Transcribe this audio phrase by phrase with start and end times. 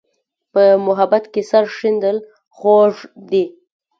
[0.53, 2.17] په محبت کې سر شیندل
[2.57, 2.95] خوږ
[3.29, 3.43] دي.